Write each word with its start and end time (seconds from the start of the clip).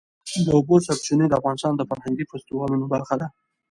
د 0.45 0.47
اوبو 0.57 0.75
سرچینې 0.85 1.25
د 1.27 1.33
افغانستان 1.39 1.73
د 1.75 1.81
فرهنګي 1.89 2.25
فستیوالونو 2.31 2.85
برخه 2.93 3.15
ده. 3.21 3.27